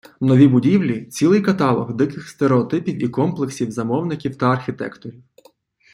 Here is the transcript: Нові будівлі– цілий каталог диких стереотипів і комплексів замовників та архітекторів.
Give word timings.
Нові 0.21 0.47
будівлі– 0.47 1.05
цілий 1.11 1.41
каталог 1.41 1.93
диких 1.93 2.29
стереотипів 2.29 3.03
і 3.03 3.07
комплексів 3.09 3.71
замовників 3.71 4.35
та 4.35 4.45
архітекторів. 4.51 5.13